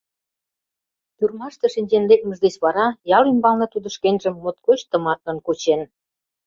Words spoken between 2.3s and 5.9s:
деч вара ял ӱмбалне тудо шкенжым моткоч тыматлын кучен.